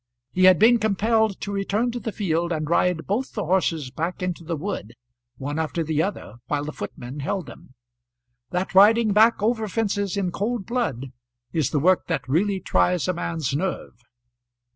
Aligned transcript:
He 0.31 0.45
had 0.45 0.57
been 0.57 0.79
compelled 0.79 1.39
to 1.41 1.51
return 1.51 1.91
to 1.91 1.99
the 1.99 2.11
field 2.11 2.51
and 2.51 2.67
ride 2.67 3.05
both 3.05 3.33
the 3.33 3.45
horses 3.45 3.91
back 3.91 4.23
into 4.23 4.43
the 4.43 4.55
wood; 4.55 4.95
one 5.37 5.59
after 5.59 5.83
the 5.83 6.01
other, 6.01 6.37
while 6.47 6.65
the 6.65 6.71
footman 6.73 7.19
held 7.19 7.45
them. 7.45 7.75
That 8.49 8.73
riding 8.73 9.13
back 9.13 9.43
over 9.43 9.67
fences 9.67 10.17
in 10.17 10.31
cold 10.31 10.65
blood 10.65 11.11
is 11.53 11.69
the 11.69 11.77
work 11.79 12.07
that 12.07 12.27
really 12.27 12.59
tries 12.59 13.07
a 13.07 13.13
man's 13.13 13.55
nerve. 13.55 14.01